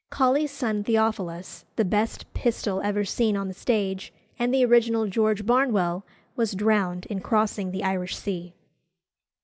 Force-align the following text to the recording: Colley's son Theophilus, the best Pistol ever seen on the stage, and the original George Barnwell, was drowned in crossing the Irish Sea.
Colley's 0.09 0.49
son 0.49 0.83
Theophilus, 0.83 1.63
the 1.75 1.85
best 1.85 2.33
Pistol 2.33 2.81
ever 2.83 3.05
seen 3.05 3.37
on 3.37 3.47
the 3.47 3.53
stage, 3.53 4.11
and 4.39 4.51
the 4.51 4.65
original 4.65 5.05
George 5.05 5.45
Barnwell, 5.45 6.03
was 6.35 6.53
drowned 6.55 7.05
in 7.05 7.21
crossing 7.21 7.69
the 7.69 7.83
Irish 7.83 8.15
Sea. 8.17 8.55